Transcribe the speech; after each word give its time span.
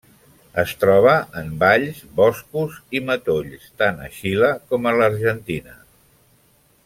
Es 0.61 0.71
troba 0.83 1.11
en 1.41 1.51
valls, 1.63 1.99
boscos 2.21 2.79
i 2.99 3.03
matolls, 3.11 3.69
tant 3.83 4.03
a 4.07 4.11
Xile 4.17 4.51
com 4.73 4.89
a 4.89 4.95
l'Argentina. 5.01 5.77